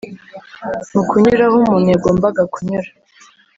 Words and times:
Mu 0.93 1.01
kunyura 1.09 1.43
aho 1.47 1.55
umuntu 1.61 1.87
yagombaga 1.93 2.41
kunyura 2.53 2.89